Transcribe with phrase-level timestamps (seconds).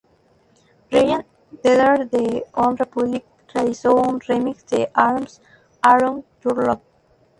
[0.91, 1.23] Ryan
[1.61, 5.39] Tedder de OneRepublic realizó un remix de "Arms
[5.83, 6.81] Around Your Love".